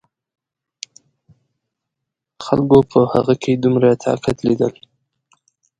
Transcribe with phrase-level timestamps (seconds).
[2.45, 4.73] خلکو په هغه کې دومره طاقت لیدل.